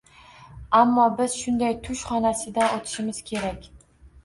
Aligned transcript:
Ammo 0.77 1.03
biz 1.19 1.35
bunday 1.41 1.77
tush 1.89 2.03
xonasidan 2.09 2.75
o'tishimiz 2.81 3.23
kerak 3.31 3.71